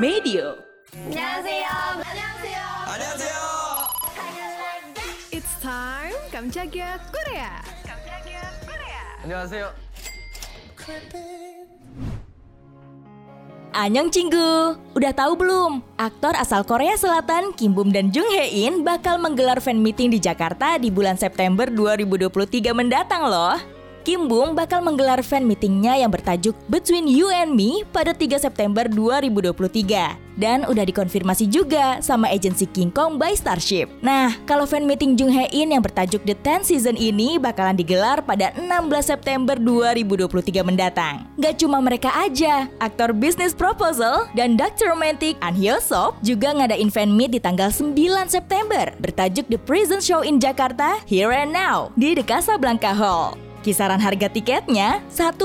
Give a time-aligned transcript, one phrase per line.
[0.00, 0.56] Medio.
[5.30, 7.60] It's time Kamchaga Korea.
[9.20, 9.68] 안녕하세요.
[13.70, 15.80] Anyong Cinggu, udah tahu belum?
[15.94, 20.18] Aktor asal Korea Selatan Kim Bum dan Jung Hae In bakal menggelar fan meeting di
[20.18, 23.73] Jakarta di bulan September 2023 mendatang loh.
[24.05, 28.85] Kim Bum bakal menggelar fan meetingnya yang bertajuk Between You and Me pada 3 September
[28.85, 30.37] 2023.
[30.37, 33.89] Dan udah dikonfirmasi juga sama agensi King Kong by Starship.
[34.05, 38.21] Nah, kalau fan meeting Jung Hae In yang bertajuk The 10 Season ini bakalan digelar
[38.21, 38.69] pada 16
[39.01, 41.25] September 2023 mendatang.
[41.41, 44.93] Gak cuma mereka aja, aktor Business Proposal dan Dr.
[44.93, 47.89] Romantic An Hyo Sop juga ngadain fan meet di tanggal 9
[48.29, 53.44] September bertajuk The Prison Show in Jakarta Here and Now di The Casablanca Hall.
[53.65, 55.41] Kisaran harga tiketnya 1,2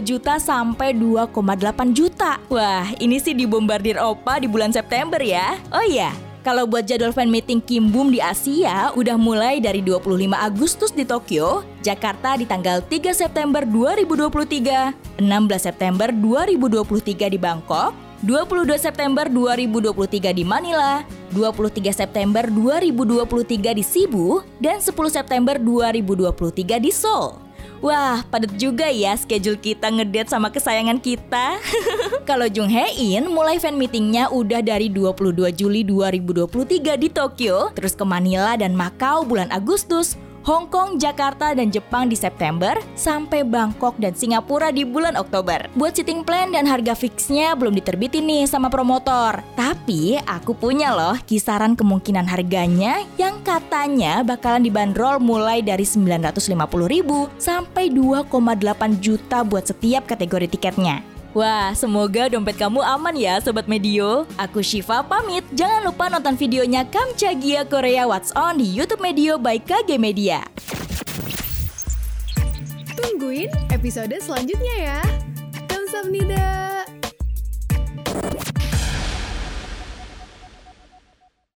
[0.00, 2.40] juta sampai 2,8 juta.
[2.48, 5.60] Wah, ini sih dibombardir Opa di bulan September ya.
[5.68, 10.32] Oh iya, kalau buat jadwal fan meeting Kim Bum di Asia udah mulai dari 25
[10.32, 15.28] Agustus di Tokyo, Jakarta di tanggal 3 September 2023, 16
[15.60, 17.92] September 2023 di Bangkok,
[18.24, 21.04] 22 September 2023 di Manila,
[21.36, 27.47] 23 September 2023 di Cebu, dan 10 September 2023 di Seoul.
[27.78, 31.62] Wah, padat juga ya schedule kita ngedate sama kesayangan kita.
[32.28, 37.94] Kalau Jung Hae In mulai fan meetingnya udah dari 22 Juli 2023 di Tokyo, terus
[37.94, 40.18] ke Manila dan Makau bulan Agustus,
[40.48, 45.68] Hong Kong, Jakarta, dan Jepang di September, sampai Bangkok dan Singapura di bulan Oktober.
[45.76, 49.44] Buat sitting plan dan harga fixnya belum diterbitin nih sama promotor.
[49.60, 56.48] Tapi aku punya loh kisaran kemungkinan harganya yang katanya bakalan dibanderol mulai dari 950
[56.88, 61.17] ribu sampai 2,8 juta buat setiap kategori tiketnya.
[61.36, 64.24] Wah, semoga dompet kamu aman ya Sobat Medio.
[64.40, 65.44] Aku Shiva pamit.
[65.52, 70.40] Jangan lupa nonton videonya Kamchagia Korea What's On di Youtube Medio by KG Media.
[72.96, 75.00] Tungguin episode selanjutnya ya.
[75.68, 76.77] Kamsahamnida.